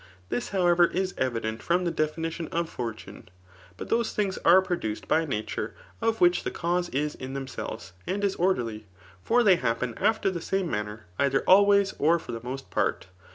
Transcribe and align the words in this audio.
^ 0.01 0.03
This, 0.29 0.49
however, 0.49 0.85
is 0.85 1.13
evident 1.15 1.61
from 1.61 1.85
the 1.85 1.91
definition 1.91 2.47
of 2.47 2.71
fortune. 2.71 3.29
But 3.77 3.89
those 3.89 4.15
thmgs 4.15 4.39
are 4.43 4.59
produced 4.59 5.07
by 5.07 5.25
nature, 5.25 5.75
of 6.01 6.19
which 6.19 6.41
the 6.43 6.49
cause 6.49 6.89
is 6.89 7.13
in 7.13 7.35
themselves 7.35 7.93
and 8.07 8.23
is 8.23 8.33
orderly. 8.37 8.87
For 9.21 9.43
they 9.43 9.57
happen 9.57 9.93
a&er 9.97 10.31
the 10.31 10.41
same 10.41 10.71
manner, 10.71 11.05
either 11.19 11.43
always, 11.45 11.93
or 11.99 12.17
for 12.17 12.31
the 12.31 12.41
most 12.43 12.71
part. 12.71 13.09